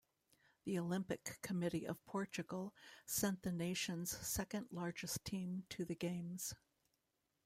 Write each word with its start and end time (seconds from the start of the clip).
The 0.63 0.79
Olympic 0.79 1.37
Committee 1.43 1.85
of 1.85 2.03
Portugal 2.07 2.73
sent 3.05 3.43
the 3.43 3.51
nation's 3.51 4.09
second-largest 4.09 5.23
team 5.23 5.67
to 5.69 5.85
the 5.85 5.93
Games. 5.93 6.55